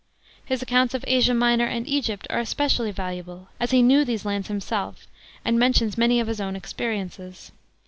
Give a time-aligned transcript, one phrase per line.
[0.43, 4.47] His accounts of As'a Minor and '''gypt are especially valuable, as he knew these lands
[4.47, 5.05] himself
[5.45, 7.51] and mentions many of his own experiences.